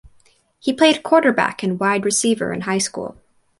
[0.57, 3.17] He played quarterback and wide receiver in high school.